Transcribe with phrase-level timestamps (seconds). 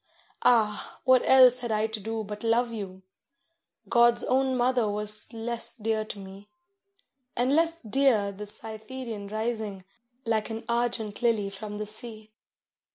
[0.41, 0.99] Ah!
[1.03, 3.03] what else had I to do but love you?
[3.87, 6.49] God's own mother was less dear to me,
[7.35, 9.85] And less dear the Cytheræan rising
[10.25, 12.31] like an argent lily from the sea.